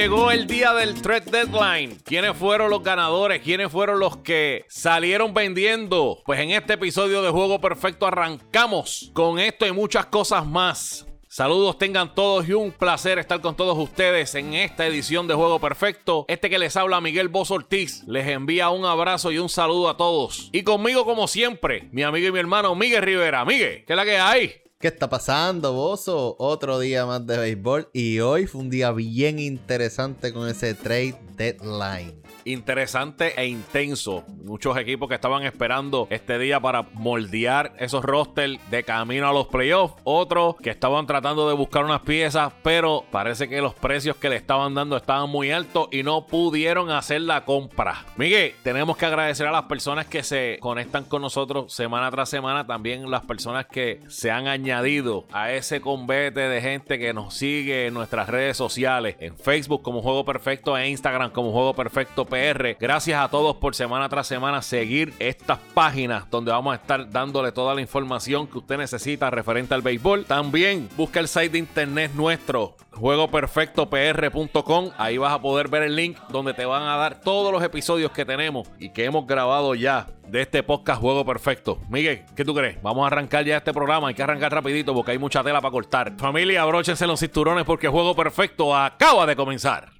[0.00, 1.98] Llegó el día del trade deadline.
[2.06, 3.42] ¿Quiénes fueron los ganadores?
[3.42, 6.22] ¿Quiénes fueron los que salieron vendiendo?
[6.24, 11.06] Pues en este episodio de Juego Perfecto arrancamos con esto y muchas cosas más.
[11.28, 15.58] Saludos tengan todos y un placer estar con todos ustedes en esta edición de Juego
[15.58, 16.24] Perfecto.
[16.28, 19.98] Este que les habla Miguel Boz Ortiz les envía un abrazo y un saludo a
[19.98, 20.48] todos.
[20.52, 23.44] Y conmigo como siempre, mi amigo y mi hermano Miguel Rivera.
[23.44, 24.62] Miguel, ¿qué es la que hay?
[24.80, 26.36] ¿Qué está pasando, Bozo?
[26.38, 31.20] Otro día más de béisbol y hoy fue un día bien interesante con ese trade
[31.36, 32.22] deadline
[32.52, 34.24] interesante e intenso.
[34.44, 39.46] Muchos equipos que estaban esperando este día para moldear esos rosters de camino a los
[39.48, 39.94] playoffs.
[40.04, 44.36] Otros que estaban tratando de buscar unas piezas, pero parece que los precios que le
[44.36, 48.04] estaban dando estaban muy altos y no pudieron hacer la compra.
[48.16, 52.66] Miguel, tenemos que agradecer a las personas que se conectan con nosotros semana tras semana.
[52.66, 57.86] También las personas que se han añadido a ese convete de gente que nos sigue
[57.86, 59.16] en nuestras redes sociales.
[59.20, 62.39] En Facebook como Juego Perfecto, en Instagram como Juego Perfecto PR.
[62.80, 67.52] Gracias a todos por semana tras semana seguir estas páginas donde vamos a estar dándole
[67.52, 70.24] toda la información que usted necesita referente al béisbol.
[70.24, 74.92] También busca el site de internet nuestro juegoperfectopr.com.
[74.96, 78.10] Ahí vas a poder ver el link donde te van a dar todos los episodios
[78.10, 81.78] que tenemos y que hemos grabado ya de este podcast Juego Perfecto.
[81.90, 82.80] Miguel, ¿qué tú crees?
[82.80, 84.08] Vamos a arrancar ya este programa.
[84.08, 86.14] Hay que arrancar rapidito porque hay mucha tela para cortar.
[86.16, 89.90] Familia, abróchense los cinturones porque Juego Perfecto acaba de comenzar.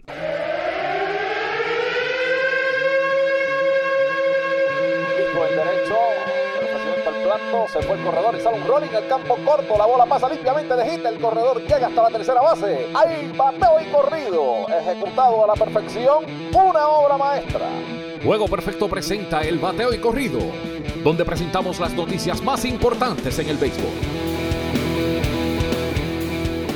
[7.68, 10.74] Se fue el corredor y sale un rolling al campo corto, la bola pasa limpiamente
[10.74, 15.46] de hit, el corredor llega hasta la tercera base, hay bateo y corrido, ejecutado a
[15.48, 17.66] la perfección, una obra maestra.
[18.24, 20.40] Juego Perfecto presenta el bateo y corrido,
[21.02, 23.90] donde presentamos las noticias más importantes en el béisbol.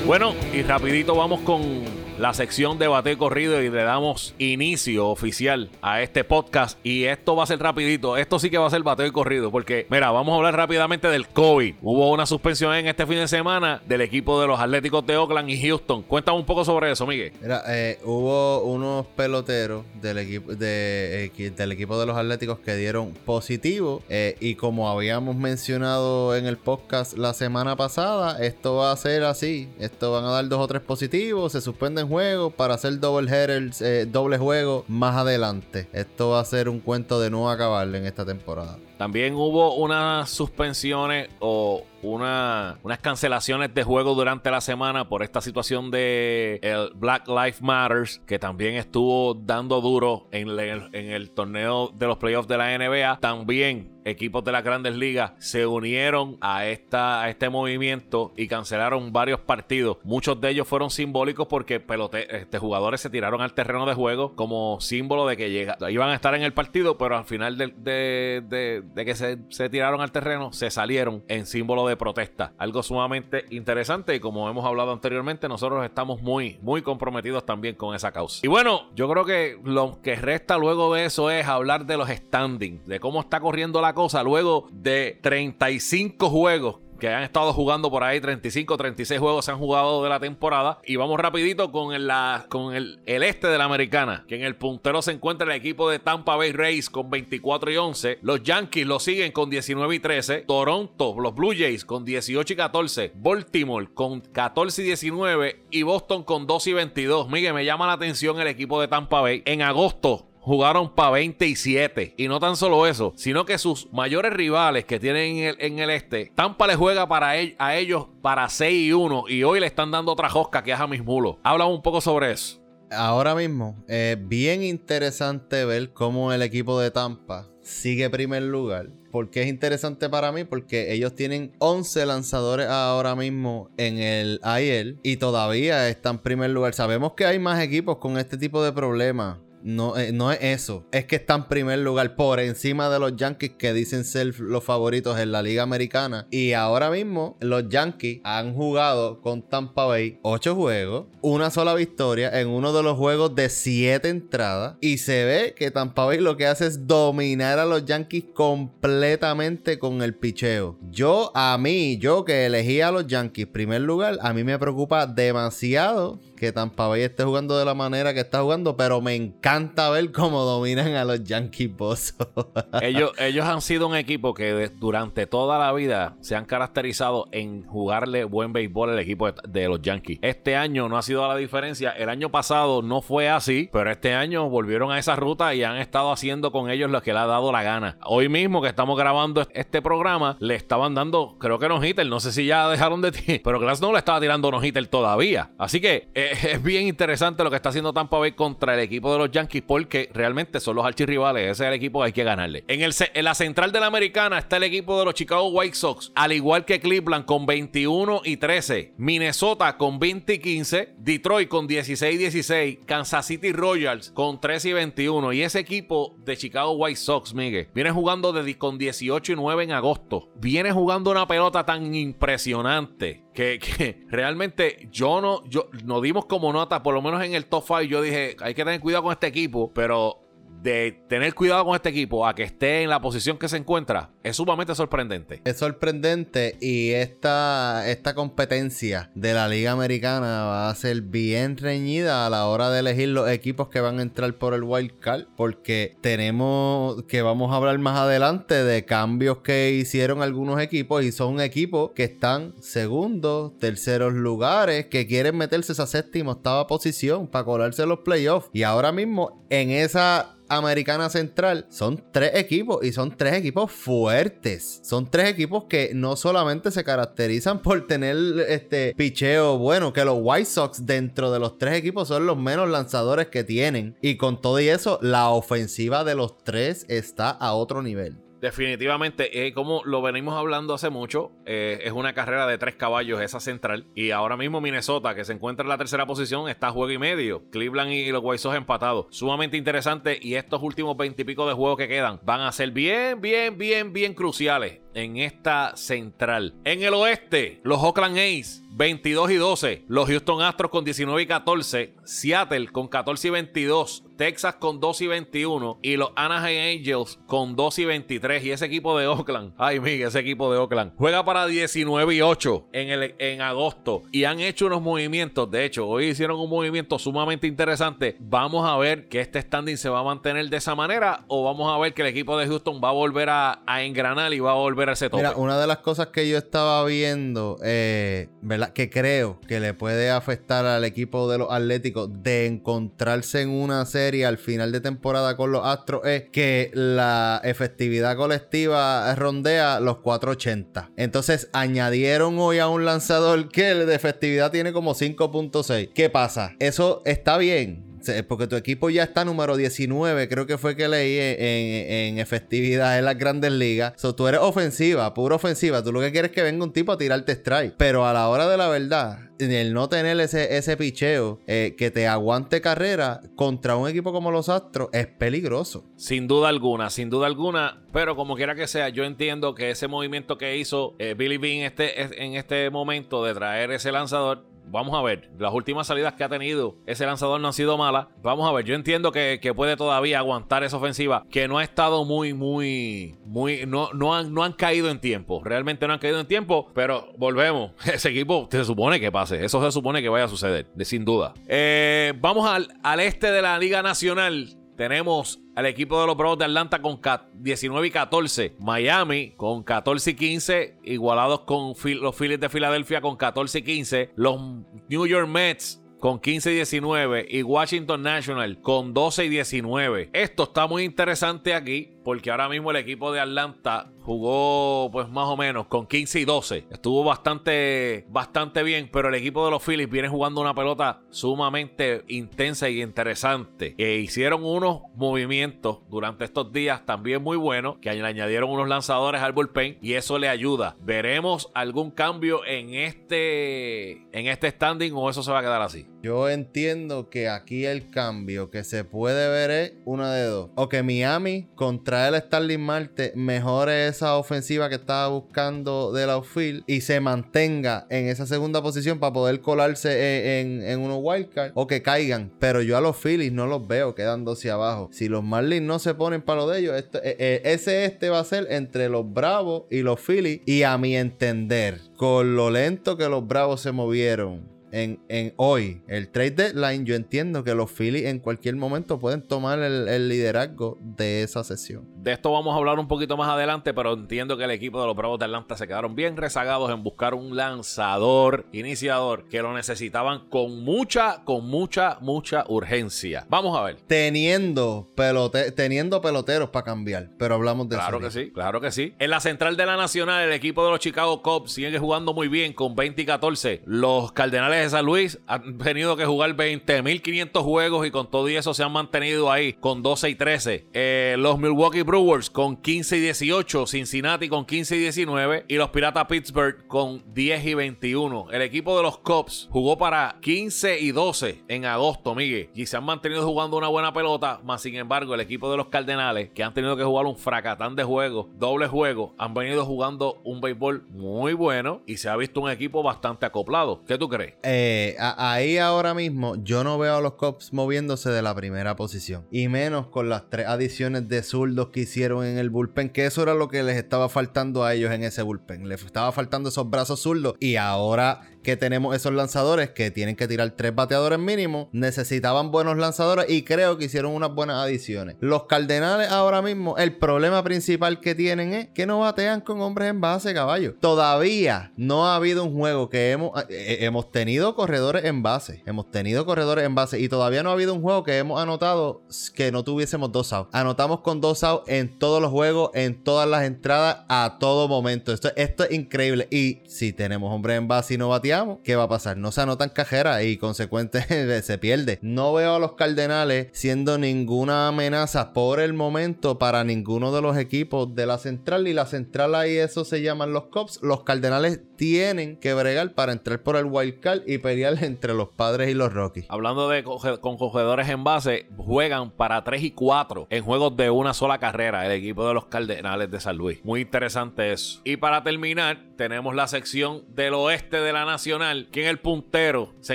[0.07, 5.71] Bueno, y rapidito vamos con la sección de Bate Corrido y le damos inicio oficial
[5.83, 6.79] a este podcast.
[6.85, 8.17] Y esto va a ser rapidito.
[8.17, 9.51] Esto sí que va a ser bateo y corrido.
[9.51, 11.75] Porque, mira, vamos a hablar rápidamente del COVID.
[11.83, 15.51] Hubo una suspensión en este fin de semana del equipo de los Atléticos de Oakland
[15.51, 16.03] y Houston.
[16.03, 17.33] Cuéntame un poco sobre eso, Miguel.
[17.41, 22.77] Mira, eh, hubo unos peloteros del equipo de, eh, del equipo de los Atléticos que
[22.77, 24.03] dieron positivo.
[24.09, 29.25] Eh, y como habíamos mencionado en el podcast la semana pasada, esto va a ser
[29.25, 29.69] así.
[29.81, 31.53] Esto van a dar dos o tres positivos.
[31.53, 35.89] Se suspenden juego para hacer double headers, eh, doble juego más adelante.
[35.93, 38.79] Esto va a ser un cuento de no acabar en esta temporada.
[38.99, 45.41] También hubo unas suspensiones o una, unas cancelaciones de juego durante la semana por esta
[45.41, 46.61] situación de
[46.95, 52.59] Black Lives Matters, que también estuvo dando duro en el, torneo de los playoffs de
[52.59, 53.19] la NBA.
[53.21, 59.41] También equipos de las grandes ligas se unieron a, esta, este movimiento y cancelaron varios
[59.41, 59.99] partidos.
[60.05, 64.35] Muchos de ellos fueron simbólicos porque pelote, este, jugadores se tiraron al terreno de juego
[64.37, 68.85] como símbolo de que llega, iban a estar en el partido, pero al final de,
[68.95, 72.53] que se, se, tiraron al terreno, se salieron en símbolo de protesta.
[72.59, 77.95] Algo sumamente interesante y como hemos hablado anteriormente, nosotros estamos muy, muy comprometidos también con
[77.95, 78.41] esa causa.
[78.43, 82.09] Y bueno, yo creo que lo que resta luego de eso es hablar de los
[82.09, 87.91] standings, de cómo está corriendo la cosa luego de 35 juegos que han estado jugando
[87.91, 90.79] por ahí 35, 36 juegos se han jugado de la temporada.
[90.87, 94.43] Y vamos rapidito con, el, la, con el, el, este de la americana, que en
[94.43, 98.19] el puntero se encuentra el equipo de Tampa Bay Rays con 24 y 11.
[98.23, 100.45] Los Yankees lo siguen con 19 y 13.
[100.49, 103.13] Toronto, los Blue Jays con 18 y 14.
[103.17, 105.67] Baltimore con 14 y 19.
[105.71, 107.29] Y Boston con 2 y 22.
[107.29, 109.43] Miguel, me llama la atención el equipo de Tampa Bay.
[109.45, 112.15] En agosto jugaron para 27.
[112.17, 115.79] Y no tan solo eso, sino que sus mayores rivales que tienen en el, en
[115.79, 119.25] el este, Tampa le juega para a ellos para 6 y 1.
[119.29, 121.37] Y hoy le están dando otra josca que es a mis mulos.
[121.43, 122.61] Habla un poco sobre eso.
[122.91, 128.91] Ahora mismo, es bien interesante ver cómo el equipo de Tampa sigue primer lugar.
[129.11, 130.43] porque es interesante para mí?
[130.43, 136.51] Porque ellos tienen 11 lanzadores ahora mismo en el IL y todavía están en primer
[136.51, 136.75] lugar.
[136.75, 139.39] Sabemos que hay más equipos con este tipo de problemas.
[139.65, 140.85] No, eh, no es eso.
[140.93, 144.63] Es que está en primer lugar por encima de los Yankees que dicen ser los
[144.63, 146.27] favoritos en la Liga Americana.
[146.31, 152.39] Y ahora mismo los Yankees han jugado con Tampa Bay 8 juegos, una sola victoria
[152.39, 154.77] en uno de los juegos de 7 entradas.
[154.83, 159.79] Y se ve que Tampa Bay lo que hace es dominar a los Yankees completamente
[159.79, 160.79] con el picheo.
[160.91, 165.07] Yo, a mí, yo que elegí a los Yankees primer lugar, a mí me preocupa
[165.07, 169.91] demasiado que Tampa Bay esté jugando de la manera que está jugando, pero me encanta
[169.91, 171.55] ver cómo dominan a los Yankees
[172.83, 177.65] ellos, ellos han sido un equipo que durante toda la vida se han caracterizado en
[177.65, 180.19] jugarle buen béisbol al equipo de, los Yankees.
[180.23, 181.91] Este año no ha sido la diferencia.
[181.91, 185.77] El año pasado no fue así, pero este año volvieron a esa ruta y han
[185.77, 187.99] estado haciendo con ellos lo que le ha dado la gana.
[188.05, 192.21] Hoy mismo que estamos grabando este programa, le estaban dando, creo que no hitter, no
[192.21, 195.53] sé si ya dejaron de ti, pero Glass no le estaba tirando no hitter todavía.
[195.59, 196.09] Así que
[196.43, 199.63] es bien interesante lo que está haciendo Tampa Bay contra el equipo de los Yankees
[199.67, 201.51] porque realmente son los archirrivales.
[201.53, 202.65] Ese es el equipo que hay que ganarle.
[202.69, 206.33] En, la central de la americana está el equipo de los Chicago White Sox, al
[206.33, 212.15] igual que Cleveland con 21 y 13, Minnesota con 20 y 15, Detroit con 16
[212.15, 215.33] y 16, Kansas City Royals con 13 y 21.
[215.33, 219.73] Y ese equipo de Chicago White Sox, Miguel, viene jugando con 18 y 9 en
[219.73, 220.31] agosto.
[220.37, 226.53] Viene jugando una pelota tan impresionante que, que, realmente yo no, yo nos dimos como
[226.53, 229.13] nota, por lo menos en el top 5, yo dije, hay que tener cuidado con
[229.13, 230.24] este equipo, pero
[230.65, 234.11] de tener cuidado con este equipo a que esté en la posición que se encuentra
[234.23, 235.43] es sumamente sorprendente.
[235.45, 242.27] Es sorprendente y esta, esta competencia de la Liga Americana va a ser bien reñida
[242.27, 245.27] a la hora de elegir los equipos que van a entrar por el Wild Card
[245.37, 251.13] porque tenemos que vamos a hablar más adelante de cambios que hicieron algunos equipos y
[251.13, 257.45] son equipos que están segundos, terceros lugares, que quieren meterse esa séptima, octava posición para
[257.45, 263.17] colarse los playoffs y ahora mismo en esa Americana Central son tres equipos y son
[263.17, 264.81] tres equipos fuertes.
[264.83, 268.17] Son tres equipos que no solamente se caracterizan por tener
[268.49, 272.69] este picheo bueno, que los White Sox dentro de los tres equipos son los menos
[272.69, 273.97] lanzadores que tienen.
[274.01, 278.24] Y con todo y eso, la ofensiva de los tres está a otro nivel.
[278.45, 283.23] Definitivamente, eh, como lo venimos hablando hace mucho, eh, es una carrera de tres caballos
[283.23, 283.87] esa central.
[283.95, 286.99] Y ahora mismo Minnesota, que se encuentra en la tercera posición, está a juego y
[286.99, 287.49] medio.
[287.51, 289.07] Cleveland y los White empatados.
[289.09, 290.19] Sumamente interesante.
[290.21, 294.13] Y estos últimos veintipico de juegos que quedan van a ser bien, bien, bien, bien
[294.13, 296.55] cruciales en esta central.
[296.65, 299.85] En el oeste, los Oakland A's 22 y 12.
[299.87, 301.95] Los Houston Astros con 19 y 14.
[302.05, 304.05] Seattle con 14 y 22.
[304.17, 305.79] Texas con 2 y 21.
[305.81, 308.45] Y los Anaheim Angels con 2 y 23.
[308.45, 309.55] Y ese equipo de Oakland.
[309.59, 310.93] Ay, Miguel, ese equipo de Oakland.
[310.97, 314.03] Juega para 19 y 8 en, el, en agosto.
[314.11, 315.49] Y han hecho unos movimientos.
[315.49, 318.17] De hecho, hoy hicieron un movimiento sumamente interesante.
[318.19, 321.25] Vamos a ver que este standing se va a mantener de esa manera.
[321.29, 324.41] O vamos a ver que el equipo de Houston va a volver a, engranar y
[324.41, 325.23] va a volver a ese tope.
[325.23, 328.73] Mira, una de las cosas que yo estaba viendo, eh, ¿verdad?
[328.73, 333.85] que creo que le puede afectar al equipo de los Atléticos de encontrarse en una
[333.87, 339.99] serie al final de temporada con los Astros es que la efectividad colectiva rondea los
[339.99, 340.91] 480.
[340.97, 345.93] Entonces añadieron hoy a un lanzador que de efectividad tiene como 5.6.
[345.95, 346.55] ¿Qué pasa?
[346.59, 347.84] Eso está bien
[348.27, 353.05] porque tu equipo ya está número 19, creo que fue que leí en, efectividad en
[353.05, 353.95] las grandes ligas.
[353.97, 355.83] So, tú eres ofensiva, pura ofensiva.
[355.83, 357.75] Tú lo que quieres es que venga un tipo a tirarte strike.
[357.77, 361.91] Pero a la hora de la verdad, el no tener ese, ese picheo eh, que
[361.91, 365.85] te aguante carrera contra un equipo como los Astros es peligroso.
[365.97, 367.83] Sin duda alguna, sin duda alguna.
[367.93, 371.65] Pero como quiera que sea, yo entiendo que ese movimiento que hizo eh, Billy Bean
[371.65, 376.25] este, en este momento de traer ese lanzador vamos a ver, las últimas salidas que
[376.25, 378.07] ha tenido ese lanzador no han sido malas.
[378.23, 382.05] Vamos a ver, yo entiendo que, puede todavía aguantar esa ofensiva, que no ha estado
[382.05, 385.43] muy, muy, muy, no, no, han, no han caído en tiempo.
[385.45, 387.73] Realmente no han caído en tiempo, pero volvemos.
[387.93, 391.05] Ese equipo se supone que pase, eso se supone que vaya a suceder, de, sin
[391.05, 391.35] duda.
[391.47, 394.57] Eh, vamos al, al este de la Liga Nacional.
[394.77, 397.01] Tenemos al equipo de los Bravos de Atlanta con
[397.35, 398.57] 19 y 14.
[398.59, 404.11] Miami con 14 y 15, igualados con los Phillies de Filadelfia con 14 y 15.
[404.17, 404.41] Los
[404.89, 410.11] New York Mets con 15 y 19 y Washington National con 12 y 19.
[410.13, 415.27] Esto está muy interesante aquí porque ahora mismo el equipo de Atlanta jugó pues más
[415.27, 416.67] o menos con 15 y 12.
[416.71, 422.05] Estuvo bastante, bastante bien, pero el equipo de los Phillies viene jugando una pelota sumamente
[422.09, 423.75] intensa y interesante.
[423.79, 429.23] E hicieron unos movimientos durante estos días también muy buenos, que le añadieron unos lanzadores
[429.23, 430.77] al bullpen y eso le ayuda.
[430.81, 435.87] Veremos algún cambio en este, en este standing o eso se va a quedar así.
[436.05, 440.51] Yo entiendo que aquí el cambio que se puede ver es una de dos.
[440.55, 446.13] O que Miami contra el Starling Marte mejore esa ofensiva que estaba buscando de la
[446.13, 451.53] outfield y se mantenga en esa segunda posición para poder colarse en, en, unos wildcards
[451.55, 452.31] o que caigan.
[452.39, 454.91] Pero yo a los Phillies no los veo quedándose abajo.
[454.93, 458.19] Si los Marlins no se ponen para lo de ellos, eh, eh, ese este va
[458.19, 460.43] a ser entre los Bravos y los Phillies.
[460.45, 466.09] Y a mi entender, con lo lento que los Bravos se movieron en, hoy, el
[466.09, 471.23] trade deadline, yo entiendo que los Phillies en cualquier momento pueden tomar el liderazgo de
[471.23, 471.94] esa sesión.
[472.05, 474.87] De esto vamos a hablar un poquito más adelante, pero entiendo que el equipo de
[474.87, 479.55] los Bravos de Atlanta se quedaron bien rezagados en buscar un lanzador iniciador que lo
[479.55, 483.25] necesitaban con mucha, con mucha, mucha urgencia.
[483.31, 483.77] Vamos a ver.
[483.87, 488.07] Teniendo, pelote teniendo peloteros para cambiar, pero hablamos de Claro eso.
[488.07, 488.93] que sí, claro que sí.
[488.99, 492.29] En la central de la Nacional, el equipo de los Chicago Cubs sigue jugando muy
[492.29, 493.63] bien con 20 y 14.
[493.65, 498.37] Los Cardenales de San Luis han tenido que jugar 20.500 juegos y con todo y
[498.37, 500.67] eso se han mantenido ahí con 12 y 13.
[500.75, 501.94] Eh, los Milwaukee Brewers
[502.33, 503.67] con 15 y 18.
[503.69, 505.45] Cincinnati con 15 y 19.
[505.47, 508.33] Y los Piratas Pittsburgh con 10 y 21.
[508.33, 512.51] El equipo de los Cubs jugó para 15 y 12 en agosto, Miguel.
[512.53, 514.41] Y se han mantenido jugando una buena pelota.
[514.43, 517.77] Más sin embargo, el equipo de los Cardenales, que han tenido que jugar un fracatán
[517.77, 522.41] de juegos, doble juego, han venido jugando un béisbol muy bueno y se ha visto
[522.41, 523.85] un equipo bastante acoplado.
[523.87, 524.35] ¿Qué tú crees?
[524.43, 529.29] Eh, ahí ahora mismo yo no veo a los Cubs moviéndose de la primera posición.
[529.31, 532.91] Y menos con las tres adiciones de zurdos que hicieron en el bullpen.
[532.91, 535.69] Que eso era lo que les estaba faltando a ellos en ese bullpen.
[535.69, 537.35] Les estaba faltando esos brazos zurdos.
[537.41, 542.77] Y ahora que tenemos esos lanzadores que tienen que tirar tres bateadores mínimo, necesitaban buenos
[542.77, 545.17] lanzadores y creo que hicieron unas buenas adiciones.
[545.19, 549.89] Los Cardenales ahora mismo, el problema principal que tienen es que no batean con hombres
[549.89, 550.75] en base, caballo.
[550.79, 555.63] Todavía no ha habido un juego que hemos, eh, hemos tenido corredores en base.
[555.65, 559.03] Hemos tenido corredores en base y todavía no ha habido un juego que hemos anotado
[559.35, 560.51] que no tuviésemos dos outs.
[560.53, 565.13] Anotamos con dos outs en todos los juegos, en todas las entradas, a todo momento.
[565.13, 566.29] Esto, esto es increíble.
[566.31, 569.17] Y si tenemos hombres en base y no bateamos, ¿qué va a pasar?
[569.17, 571.03] No se anotan cajeras y consecuente
[571.43, 571.99] se pierde.
[572.03, 577.37] No veo a los Cardenales siendo ninguna amenaza por el momento para ninguno de los
[577.37, 578.69] equipos de la central.
[578.69, 580.81] Y la central ahí eso se llaman los Cops.
[580.83, 585.29] Los Cardenales tienen que bregar para entrar por el wild card y pelear entre los
[585.29, 586.27] padres y los Rockies.
[586.29, 591.15] Hablando de con cogedores en base, juegan para 3 y 4 en juegos de una
[591.15, 593.65] sola carrera el equipo de los Cardenales de San Luis.
[593.65, 594.81] Muy interesante eso.
[594.85, 599.73] Y para terminar, tenemos la sección del oeste de la Nacional, que en el puntero
[599.81, 599.95] se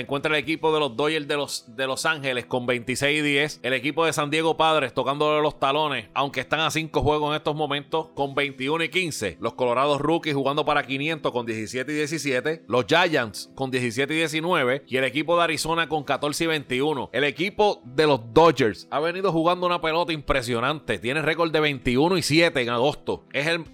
[0.00, 3.60] encuentra el equipo de los Dodgers de los, de Los Ángeles con 26 y 10.
[3.62, 7.36] El equipo de San Diego Padres tocándole los talones, aunque están a 5 juegos en
[7.36, 9.38] estos momentos, con 21 y 15.
[9.40, 12.64] Los Colorados Rookies jugando para 500 con 17 y 17.
[12.68, 14.84] Los Giants con 17 y 19.
[14.86, 17.10] Y el equipo de Arizona con 14 y 21.
[17.12, 20.98] El equipo de los Dodgers ha venido jugando una pelota impresionante.
[20.98, 23.24] Tiene récord de 21 y 7 en agosto.
[23.32, 23.64] Es el,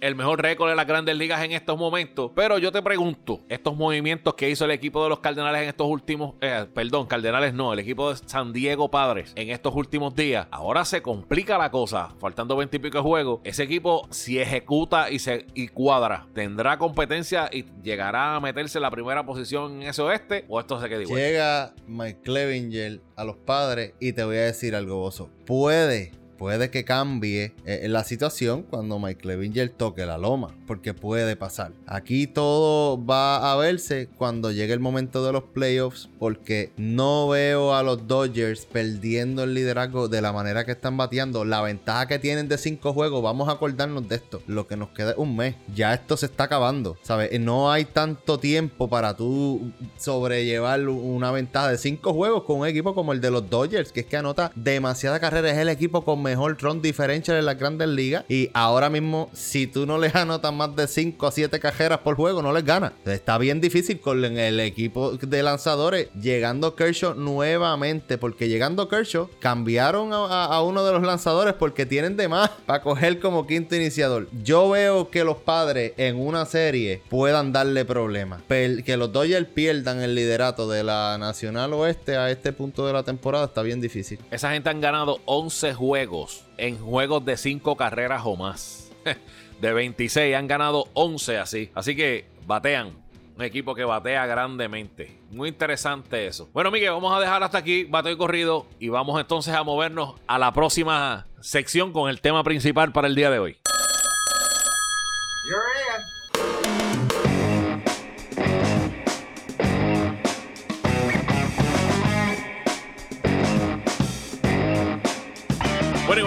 [0.00, 2.30] el- mejor récord de las grandes ligas en estos momentos.
[2.34, 5.86] Pero yo te pregunto, estos movimientos que hizo el equipo de los Cardenales en estos
[5.86, 6.34] últimos...
[6.40, 10.46] eh, perdón, Cardenales no, el equipo de San Diego Padres en estos últimos días.
[10.50, 12.14] Ahora se complica la cosa.
[12.18, 13.40] Faltando 20 y pico de juegos.
[13.44, 18.82] Ese equipo, si ejecuta y, se, y cuadra, tendrá competencia y llegará a meterse en
[18.82, 20.44] la primera posición en ese oeste.
[20.48, 21.20] O esto se queda igual.
[21.20, 25.30] Llega Mike Clevinger a los padres y te voy a decir algo, Bozo.
[25.44, 31.36] Puede, puede que cambie eh, la situación cuando Mike Clevinger toque la loma, porque puede
[31.36, 31.72] pasar.
[31.86, 37.74] Aquí todo va a verse cuando llegue el momento de los playoffs, porque no veo
[37.74, 41.44] a los Dodgers perdiendo el liderazgo de la manera que están bateando.
[41.44, 44.42] La ventaja que tienen de cinco juegos, vamos a acordarnos de esto.
[44.46, 45.56] Lo que nos queda es un mes.
[45.74, 47.38] Ya esto se está acabando, ¿sabes?
[47.40, 52.94] No hay tanto tiempo para tú sobrellevar una ventaja de cinco juegos con un equipo
[52.94, 55.50] como el de los Dodgers, que es que anota demasiada carrera.
[55.50, 58.24] Es el equipo con mejor run differential en las grandes ligas.
[58.28, 62.16] Y ahora mismo, si tú no les anotas más de 5 a 7 carreras por
[62.16, 62.92] juego, no les gana.
[63.04, 66.08] Está bien difícil con el equipo de lanzadores.
[66.20, 72.16] Llegando Kershaw nuevamente, porque llegando Kershaw, cambiaron a, a- uno de los lanzadores porque tienen
[72.16, 74.28] de más para coger como quinto iniciador.
[74.42, 78.42] Yo veo que los padres en una serie puedan darle problemas.
[78.48, 83.02] Que los Dodgers pierdan el liderato de la Nacional Oeste a este punto de la
[83.04, 84.18] temporada está bien difícil.
[84.30, 86.15] Esa gente han ganado 11 juegos
[86.56, 88.92] en juegos de 5 carreras o más.
[89.60, 91.70] De 26 han ganado 11 así.
[91.74, 92.92] Así que batean.
[93.36, 95.18] Un equipo que batea grandemente.
[95.30, 96.48] Muy interesante eso.
[96.54, 98.66] Bueno, Miguel, vamos a dejar hasta aquí bateo y corrido.
[98.78, 103.14] Y vamos entonces a movernos a la próxima sección con el tema principal para el
[103.14, 103.58] día de hoy.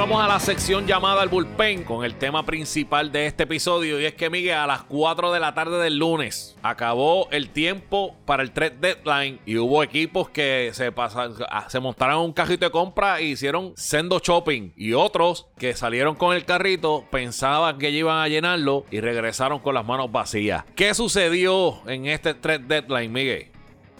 [0.09, 4.01] Vamos a la sección llamada al bullpen con el tema principal de este episodio.
[4.01, 8.15] Y es que, Miguel, a las 4 de la tarde del lunes acabó el tiempo
[8.25, 9.39] para el trade deadline.
[9.45, 11.33] Y hubo equipos que se, pasan,
[11.67, 14.71] se montaron un carrito de compra e hicieron sendo shopping.
[14.75, 19.75] Y otros que salieron con el carrito pensaban que iban a llenarlo y regresaron con
[19.75, 20.65] las manos vacías.
[20.75, 23.58] ¿Qué sucedió en este trade deadline, Miguel?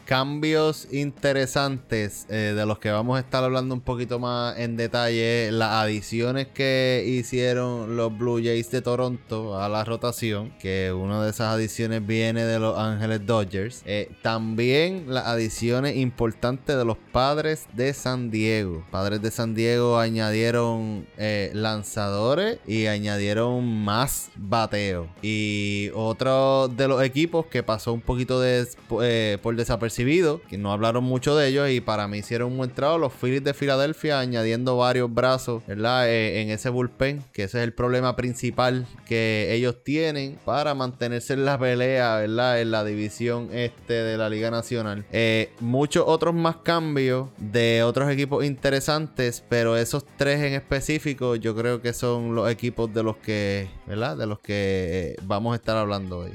[0.09, 5.51] Cambios interesantes eh, de los que vamos a estar hablando un poquito más en detalle,
[5.51, 11.29] las adiciones que hicieron los Blue Jays de Toronto a la rotación, que una de
[11.29, 13.83] esas adiciones viene de los Ángeles Dodgers.
[13.85, 18.83] Eh, también las adiciones importantes de los padres de San Diego.
[18.89, 25.07] Padres de San Diego añadieron eh, lanzadores y añadieron más bateo.
[25.21, 28.41] Y otro de los equipos que pasó un poquito
[28.87, 29.98] por desapercibido,
[30.47, 33.43] que no hablaron mucho de ellos y para mí hicieron un buen trabajo, los Phillies
[33.43, 35.61] de Filadelfia añadiendo varios brazos.
[35.67, 41.33] Eh, en ese bullpen, que ese es el problema principal que ellos tienen para mantenerse
[41.33, 42.23] en la pelea.
[42.23, 45.05] En la división este de la Liga Nacional.
[45.11, 51.55] Eh, muchos otros más cambios de otros equipos interesantes, pero esos tres en específico yo
[51.55, 53.67] creo que son los equipos de los que.
[53.85, 56.31] De los que eh, vamos a estar hablando hoy.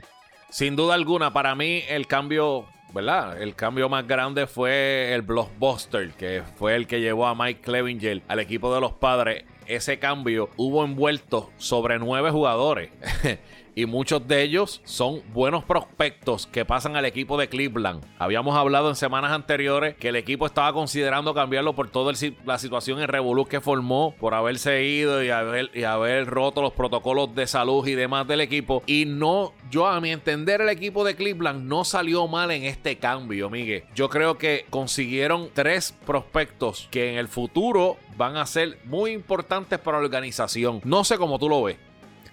[0.50, 3.43] Sin duda alguna, para mí el cambio ¿verdad?
[3.43, 8.23] El cambio más grande fue el blockbuster, que fue el que llevó a Mike Clevinger
[8.29, 9.45] al equipo de los padres.
[9.67, 12.91] Ese cambio hubo envuelto sobre nueve jugadores.
[13.75, 18.04] y muchos de ellos son buenos prospectos que pasan al equipo de Cleveland.
[18.19, 22.12] Habíamos hablado en semanas anteriores que el equipo estaba considerando cambiarlo por toda
[22.45, 26.73] la situación en Revolut que formó, por haberse ido y haber, y haber roto los
[26.73, 28.83] protocolos de salud y demás del equipo.
[28.87, 32.97] Y no, yo a mi entender, el equipo de Cleveland no salió mal en este
[32.99, 33.85] cambio, Miguel.
[33.95, 39.78] Yo creo que consiguieron tres prospectos que en el futuro van a ser muy importantes
[39.78, 40.81] para la organización.
[40.85, 41.76] No sé cómo tú lo ves.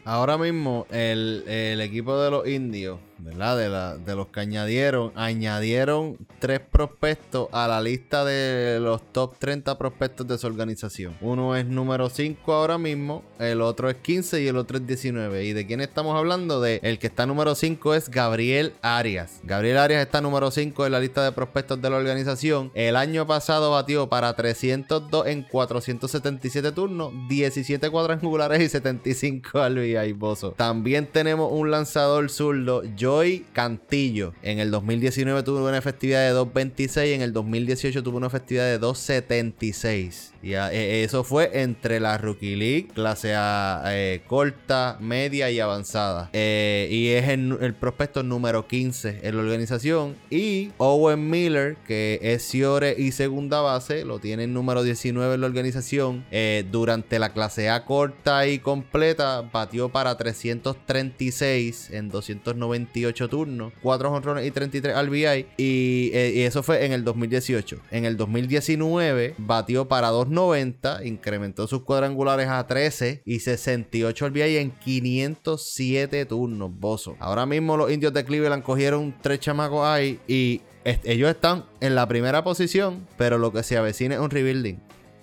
[0.04, 6.18] Ahora mismo el, el equipo de los indios De, la, de los que añadieron, añadieron
[6.40, 11.16] tres prospectos a la lista de los top 30 prospectos de su organización.
[11.22, 15.46] Uno es número 5 ahora mismo, el otro es 15 y el otro es 19.
[15.46, 16.62] ¿Y de quién estamos hablando?
[16.62, 19.40] De el que está número 5 es Gabriel Arias.
[19.44, 22.72] Gabriel Arias está número 5 en la lista de prospectos de la organización.
[22.74, 29.78] El año pasado batió para 302 en 477 turnos, 17 cuadrangulares y 75 al
[30.14, 30.52] bozo.
[30.52, 34.34] También tenemos un lanzador zurdo, Joy Cantillo.
[34.42, 37.14] En el 2019 tuvo una efectividad de 2.26.
[37.14, 40.31] En el 2018 tuvo una efectividad de 2.76.
[40.44, 46.30] Y eh, eso fue entre la Rookie League, clase A eh, corta, media y avanzada.
[46.34, 50.16] Eh, y es el, prospecto número 15 en la organización.
[50.30, 55.42] Y Owen Miller, que es Ciore y segunda base, lo tiene el número 19 en
[55.42, 56.26] la organización.
[56.72, 64.48] durante la clase A corta y completa, batió para 336 en 298 turnos, 4 honrones
[64.48, 65.46] y 33 RBI.
[65.58, 67.80] Y, y eso fue en el 2018.
[67.92, 74.32] En el 2019, batió para 2 90, incrementó sus cuadrangulares a 13 y 68 al
[74.32, 77.16] VI en 507 turnos, bozo.
[77.20, 82.08] Ahora mismo los indios de Cleveland cogieron tres chamacos ahí y ellos están en la
[82.08, 84.80] primera posición, pero lo que se avecina es un rebuilding.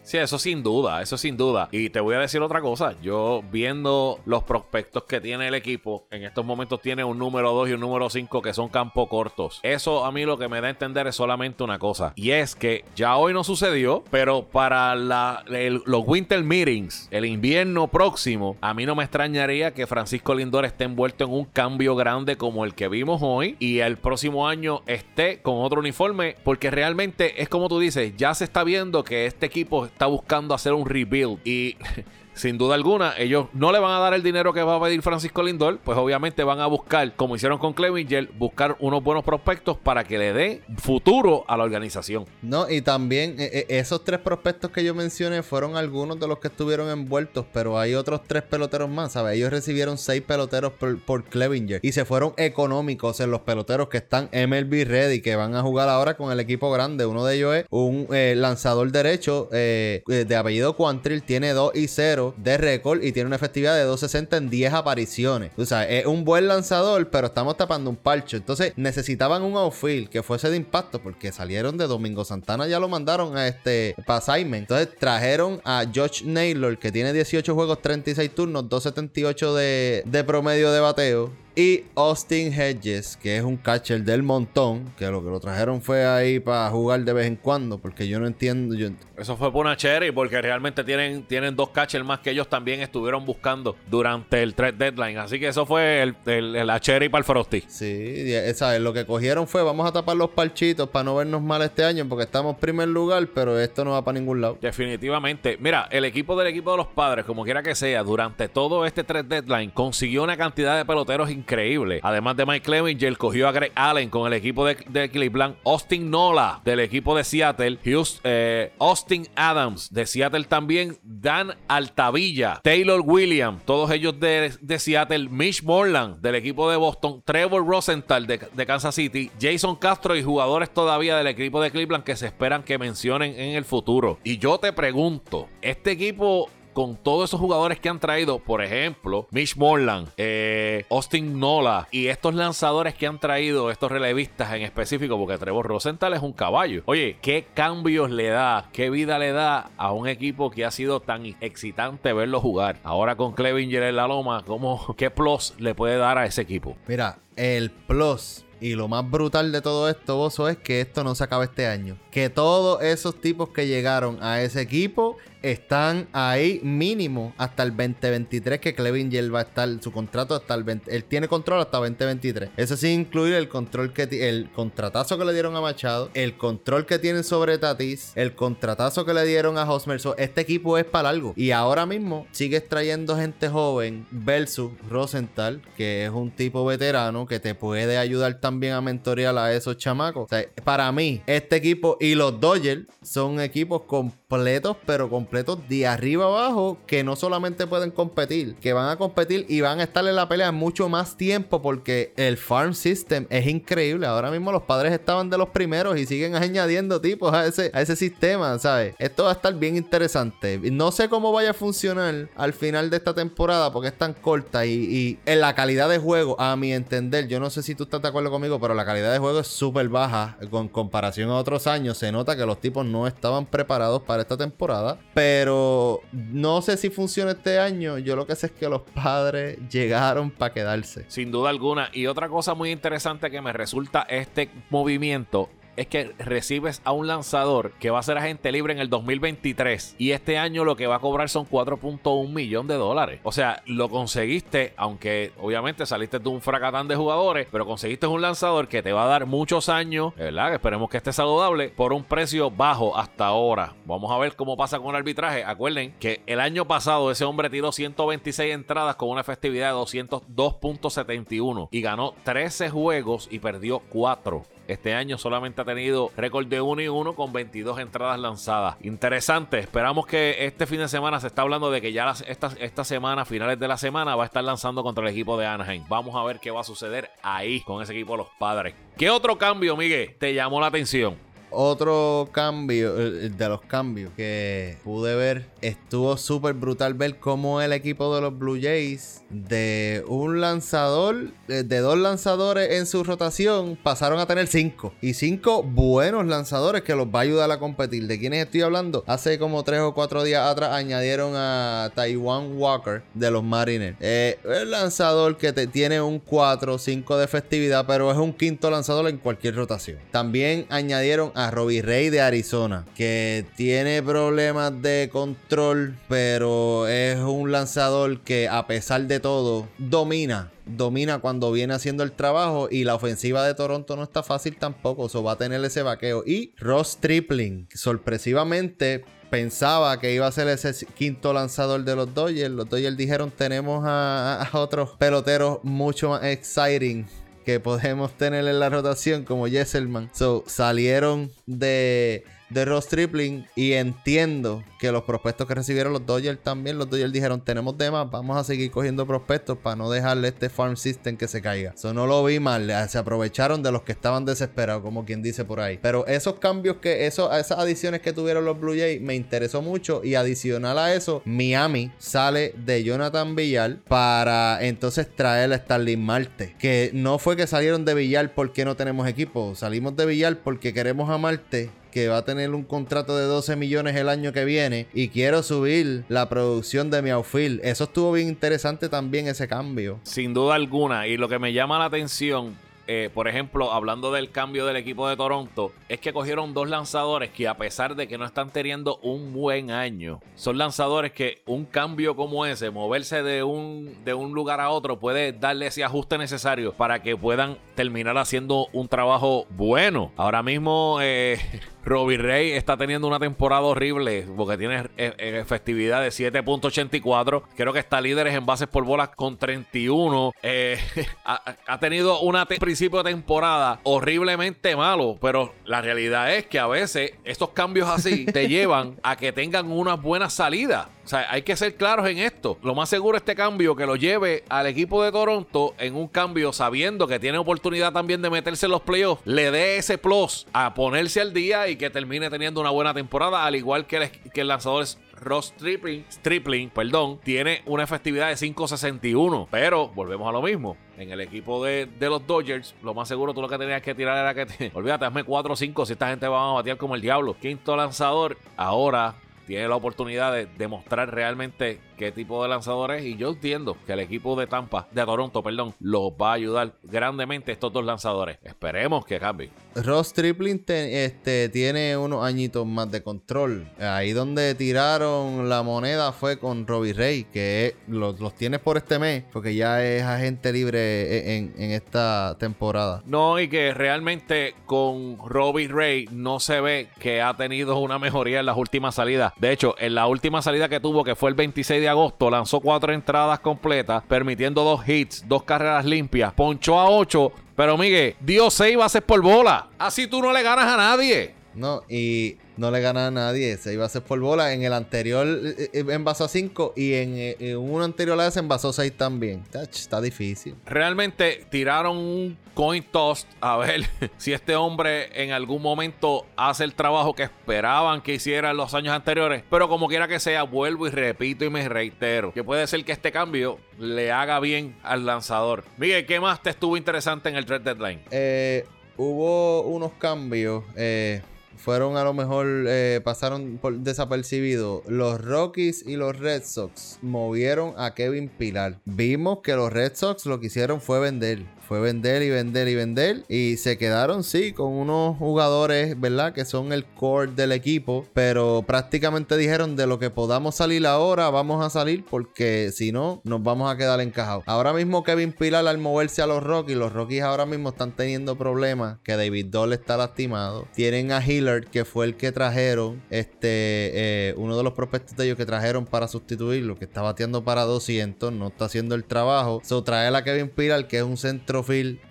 [0.09, 1.69] Sí, eso sin duda, eso sin duda.
[1.71, 2.95] Y te voy a decir otra cosa.
[3.03, 7.69] Yo viendo los prospectos que tiene el equipo, en estos momentos tiene un número 2
[7.69, 9.61] y un número 5 que son campo cortos.
[9.63, 12.15] Eso a mí lo que me da a entender es solamente una cosa.
[12.17, 18.57] Y es que ya hoy no sucedió, pero para los Winter Meetings, el invierno próximo,
[18.63, 22.65] a mí no me extrañaría que Francisco Lindor esté envuelto en un cambio grande como
[22.65, 27.51] el que vimos hoy y el próximo año esté con otro uniforme, porque realmente es
[27.51, 31.41] como tú dices, ya se está viendo que este equipo está buscando hacer un rebuild
[31.45, 31.77] y
[32.39, 35.03] sin duda alguna, ellos no le van a dar el dinero que va a pedir
[35.03, 39.77] Francisco Lindor, pues obviamente van a buscar, como hicieron con Clevinger, buscar unos buenos prospectos
[39.77, 42.27] para que le dé futuro a la organización.
[42.41, 46.39] No, y también eh, eh, esos tres prospectos que yo mencioné fueron algunos de los
[46.39, 49.37] que estuvieron envueltos, pero hay otros tres peloteros más, ¿sabes?
[49.37, 54.31] Ellos recibieron seis peloteros por, Clevinger y se fueron económicos en los peloteros que están
[54.33, 57.05] MLB ready, que van a jugar ahora con el equipo grande.
[57.05, 62.28] Uno de ellos es un eh, lanzador derecho de apellido Quantrill, tiene 2 y 0
[62.37, 65.53] de récord y tiene una efectividad de 260 en 10 apariciones.
[65.57, 68.37] O sea, es un buen lanzador, pero estamos tapando un parcho.
[68.37, 72.89] Entonces necesitaban un outfield que fuese de impacto porque salieron de Domingo Santana, ya lo
[72.89, 78.69] mandaron a este para Entonces trajeron a Josh Naylor, que tiene 18 juegos, 36 turnos,
[78.69, 84.93] 278 de, de promedio de bateo y Austin Hedges, que es un catcher del montón,
[84.97, 88.21] que lo que lo trajeron fue ahí para jugar de vez en cuando, porque yo
[88.21, 88.77] no entiendo.
[89.17, 92.81] Eso fue por una cherry, porque realmente tienen, tienen dos catchers más que ellos también
[92.81, 95.19] estuvieron buscando durante el trade deadline.
[95.19, 97.65] Así que eso fue el, el, la cherry para el Frosty.
[97.67, 101.61] Sí, esa, lo que cogieron fue: vamos a tapar los parchitos para no vernos mal
[101.63, 104.59] este año, porque estamos en primer lugar, pero esto no va para ningún lado.
[104.61, 105.57] Definitivamente.
[105.59, 109.03] Mira, el equipo del equipo de los padres, como quiera que sea, durante todo este
[109.03, 112.01] trade deadline, consiguió una cantidad de peloteros increíbles increíble.
[112.03, 116.61] Además de Mike Clevinger, cogió a Greg Allen con el equipo de, Cleveland, Austin Nola
[116.65, 123.65] del equipo de Seattle, Houston, eh, Austin Adams de Seattle también, Dan Altavilla, Taylor Williams,
[123.65, 128.67] todos ellos de, de Seattle, Mitch Morland del equipo de Boston, Trevor Rosenthal de, de
[128.67, 132.77] Kansas City, Jason Castro y jugadores todavía del equipo de Cleveland que se esperan que
[132.77, 134.19] mencionen en el futuro.
[134.23, 139.27] Y yo te pregunto, este equipo con todos esos jugadores que han traído, por ejemplo,
[139.33, 145.19] Mitch Morland, eh, Austin Nola y estos lanzadores que han traído, estos relevistas en específico,
[145.19, 146.85] porque Trevor Rosenthal es un caballo.
[146.87, 151.01] Oye, ¿qué cambios le da, qué vida le da a un equipo que ha sido
[151.01, 152.79] tan excitante verlo jugar?
[152.85, 156.77] Ahora con Clevinger en la loma, ¿cómo, ¿qué plus le puede dar a ese equipo?
[156.87, 161.15] Mira, el plus y lo más brutal de todo esto, Bozo, es que esto no
[161.15, 161.97] se acaba este año.
[162.11, 168.61] Que todos esos tipos que llegaron a ese equipo están ahí mínimo hasta el 2023
[168.61, 172.51] que Clevinger va a estar su contrato hasta el 20, él tiene control hasta 2023
[172.57, 176.87] eso sin incluir el control que el contratazo que le dieron a Machado el control
[176.87, 180.01] que tienen sobre Tatis el contratazo que le dieron a Hosmer.
[180.17, 181.33] Este equipo es para algo.
[181.37, 187.41] Y ahora mismo sigues trayendo gente joven versus Rosenthal que es un tipo veterano que
[187.41, 190.29] te puede ayudar también a mentorear a esos chamacos.
[190.65, 196.79] Para mí este equipo y los Dodgers son equipos completos pero completos de arriba abajo
[196.87, 200.29] que no solamente pueden competir, que van a competir y van a estar en la
[200.29, 204.07] pelea mucho más tiempo porque el farm system es increíble.
[204.07, 207.83] Ahora mismo los padres estaban de los primeros y siguen añadiendo tipos a ese, a
[207.83, 208.95] ese sistema, ¿sabes?
[208.99, 210.59] Esto va a estar bien interesante.
[210.73, 214.65] No sé cómo vaya a funcionar al final de esta temporada porque es tan corta
[214.65, 217.85] y, y en la calidad de juego, a mi entender, yo no sé si tú
[217.85, 221.37] estás de acuerdo conmigo, pero la calidad de juego es súper baja con comparación a
[221.37, 221.99] otros años.
[221.99, 224.99] Se nota que los tipos no estaban preparados para esta temporada.
[225.19, 227.99] Pero no sé si funciona este año.
[227.99, 231.07] Yo lo que sé es que los padres llegaron para quedarse.
[231.09, 231.91] Sin duda alguna.
[231.93, 237.07] Y otra cosa muy interesante que me resulta este movimiento es que recibes a un
[237.07, 240.89] lanzador que va a ser agente libre en el 2023 y este año lo que
[240.89, 243.21] va a cobrar son 4.1 millón de dólares.
[243.23, 248.21] O sea, lo conseguiste, aunque obviamente saliste de un fracatán de jugadores, pero conseguiste un
[248.21, 250.53] lanzador que te va a dar muchos años, ¿verdad?
[250.53, 253.75] Esperemos que esté saludable por un precio bajo hasta ahora.
[253.85, 255.45] Vamos a ver cómo pasa con el arbitraje.
[255.45, 261.69] Acuerden que el año pasado ese hombre tiró 126 entradas con una efectividad de 202.71
[261.71, 264.58] y ganó 13 juegos y perdió 4.
[264.69, 268.77] Este año solamente ha tenido récord de 1 y 1 con 22 entradas lanzadas.
[268.83, 269.59] Interesante.
[269.59, 273.25] Esperamos que este fin de semana se está hablando de que ya esta, esta semana,
[273.25, 275.85] finales de la semana, va a estar lanzando contra el equipo de Anaheim.
[275.89, 278.75] Vamos a ver qué va a suceder ahí con ese equipo de los padres.
[278.99, 281.17] ¿Qué otro cambio, Miguel, te llamó la atención?
[281.51, 288.15] Otro cambio, de los cambios que pude ver, estuvo súper brutal ver cómo el equipo
[288.15, 294.27] de los Blue Jays, de un lanzador, de dos lanzadores en su rotación, pasaron a
[294.27, 294.93] tener cinco.
[295.01, 298.07] Y cinco buenos lanzadores que los va a ayudar a competir.
[298.07, 299.05] ¿De quiénes estoy hablando?
[299.07, 303.97] Hace como tres o cuatro días atrás añadieron a Taiwan Walker de los Mariners.
[304.01, 308.33] Eh, el lanzador que te, tiene un 4 o 5 de efectividad, pero es un
[308.33, 309.99] quinto lanzador en cualquier rotación.
[310.11, 317.53] También añadieron a Robbie Ray de Arizona, que tiene problemas de control, pero es un
[317.53, 322.95] lanzador que a pesar de todo domina domina cuando viene haciendo el trabajo y la
[322.95, 326.25] ofensiva de Toronto no está fácil tampoco, eso va a tener ese vaqueo.
[326.27, 332.51] Y Ross Tripling, sorpresivamente pensaba que iba a ser ese quinto lanzador de los Dodgers.
[332.51, 337.07] Los Dodgers dijeron tenemos a otros peloteros mucho más exciting
[337.49, 340.11] que podemos tener en la rotación como Jesselman.
[340.13, 346.39] So, salieron de de Ross Tripling y entiendo que los prospectos que recibieron los Dodgers
[346.43, 350.29] también, los Dodgers dijeron tenemos de más, vamos a seguir cogiendo prospectos para no dejarle
[350.29, 351.73] este farm system que se caiga.
[351.77, 355.45] Eso no lo vi mal, se aprovecharon de los que estaban desesperados, como quien dice
[355.45, 355.79] por ahí.
[355.83, 360.03] Pero esos cambios que, eso, esas adiciones que tuvieron los Blue Jays me interesó mucho
[360.05, 366.55] y adicional a eso, Miami sale de Jonathan Villar para entonces traer a Starling Marte,
[366.59, 370.73] que no fue que salieron de Villar porque no tenemos equipo, salimos de Villar porque
[370.73, 374.45] queremos a Marte que va a tener un contrato de 12 millones el año que
[374.45, 377.61] viene y quiero subir la producción de mi outfield.
[377.65, 380.01] Eso estuvo bien interesante también ese cambio.
[380.03, 381.07] Sin duda alguna.
[381.07, 382.57] Y lo que me llama la atención
[382.91, 387.29] eh, por ejemplo, hablando del cambio del equipo de Toronto, es que cogieron dos lanzadores
[387.29, 391.67] que a pesar de que no están teniendo un buen año, son lanzadores que un
[391.67, 396.17] cambio como ese, moverse de un, de un lugar a otro, puede darle ese ajuste
[396.17, 400.11] necesario para que puedan terminar haciendo un trabajo bueno.
[400.17, 400.99] Ahora mismo...
[401.03, 401.39] Eh,
[401.89, 407.43] Robbie Ray está teniendo una temporada horrible porque tiene e- e- efectividad de 7.84.
[407.57, 410.33] Creo que está líderes en bases por bolas con 31.
[410.43, 410.79] Eh,
[411.25, 416.67] ha, ha tenido un principio de temporada horriblemente malo, pero la realidad es que a
[416.67, 420.89] veces estos cambios así te llevan a que tengan unas buenas salidas.
[421.09, 422.59] O sea, hay que ser claros en esto.
[422.63, 426.53] Lo más seguro este cambio que lo lleve al equipo de Toronto en un cambio
[426.53, 430.75] sabiendo que tiene oportunidad también de meterse en los playoffs, le dé ese plus a
[430.75, 434.43] ponerse al día y que termine teniendo una buena temporada, al igual que el, que
[434.43, 439.49] el lanzador es Ross Stripling, perdón, tiene una efectividad de 5.61.
[439.51, 440.77] Pero volvemos a lo mismo.
[440.99, 443.95] En el equipo de, de los Dodgers, lo más seguro tú lo que tenías que
[443.95, 446.77] tirar era que te, olvídate, hazme 4 o 5 si esta gente va a batear
[446.77, 447.35] como el diablo.
[447.41, 449.15] Quinto lanzador, ahora
[449.49, 453.05] tiene la oportunidad de demostrar realmente qué tipo de lanzador es.
[453.05, 456.73] Y yo entiendo que el equipo de Tampa, de Toronto, perdón, los va a ayudar
[456.85, 458.39] grandemente estos dos lanzadores.
[458.43, 459.51] Esperemos que cambien.
[459.75, 463.67] Ross Tripling te- este, tiene unos añitos más de control.
[463.81, 468.99] Ahí donde tiraron la moneda fue con Robbie Ray, que los, los tienes por este
[468.99, 473.03] mes, porque ya es agente libre en, en esta temporada.
[473.07, 478.41] No, y que realmente con Robbie Ray no se ve que ha tenido una mejoría
[478.41, 479.33] en las últimas salidas.
[479.39, 482.61] De hecho, en la última salida que tuvo, que fue el 26 de agosto, lanzó
[482.61, 488.51] cuatro entradas completas, permitiendo dos hits, dos carreras limpias, ponchó a ocho, pero Miguel, dio
[488.51, 489.69] seis bases por bola.
[489.79, 491.38] Así tú no le ganas a nadie.
[491.59, 493.57] No, y no le gana a nadie.
[493.57, 494.53] Se iba a hacer por bola.
[494.53, 498.27] En el anterior eh, eh, envasó a 5 y en, eh, en uno anterior a
[498.29, 499.43] ese envasó 6 también.
[499.53, 500.55] Está difícil.
[500.67, 503.87] Realmente tiraron un coin toss a ver
[504.19, 508.75] si este hombre en algún momento hace el trabajo que esperaban que hiciera en los
[508.75, 509.43] años anteriores.
[509.51, 512.93] Pero como quiera que sea, vuelvo y repito y me reitero que puede ser que
[512.93, 515.65] este cambio le haga bien al lanzador.
[515.77, 518.01] Miguel, ¿qué más te estuvo interesante en el trade deadline?
[518.11, 518.65] Eh,
[518.97, 520.65] hubo unos cambios.
[520.77, 521.23] eh,
[521.59, 524.83] fueron a lo mejor, eh, pasaron por desapercibidos.
[524.87, 528.81] Los Rockies y los Red Sox movieron a Kevin Pilar.
[528.85, 531.45] Vimos que los Red Sox lo que hicieron fue vender.
[531.69, 533.25] Fue vender y vender y vender.
[533.29, 536.33] Y se quedaron, sí, con unos jugadores, ¿verdad?
[536.33, 538.07] Que son el core del equipo.
[538.15, 542.07] Pero prácticamente dijeron de lo que podamos salir ahora, vamos a salir.
[542.09, 544.45] Porque si no, nos vamos a quedar encajados.
[544.47, 546.79] Ahora mismo Kevin Pilar al moverse a los Rockies.
[546.79, 548.97] Los Rockies ahora mismo están teniendo problemas.
[549.05, 550.67] Que David Doll está lastimado.
[550.75, 553.03] Tienen a Hillard, que fue el que trajeron.
[553.11, 556.77] Este, eh, uno de los prospectos de ellos que trajeron para sustituirlo.
[556.77, 558.33] Que está bateando para 200.
[558.33, 559.61] No está haciendo el trabajo.
[559.65, 561.19] So trae a Kevin Pilar, que es un